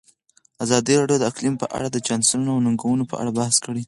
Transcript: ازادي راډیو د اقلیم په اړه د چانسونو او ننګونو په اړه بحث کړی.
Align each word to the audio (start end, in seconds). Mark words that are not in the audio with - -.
ازادي 0.63 0.93
راډیو 1.01 1.21
د 1.21 1.23
اقلیم 1.31 1.55
په 1.61 1.67
اړه 1.77 1.87
د 1.91 1.97
چانسونو 2.07 2.49
او 2.53 2.61
ننګونو 2.65 3.03
په 3.11 3.15
اړه 3.21 3.31
بحث 3.39 3.55
کړی. 3.65 3.79